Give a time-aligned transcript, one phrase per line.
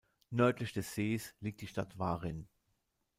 [0.31, 2.47] Nördlich des Sees liegt die Stadt Warin.